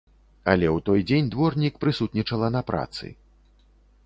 Але 0.53 0.67
ў 0.67 0.77
той 0.87 1.03
дзень 1.11 1.29
дворнік 1.35 1.79
прысутнічала 1.83 2.47
на 2.57 2.61
працы. 2.71 3.05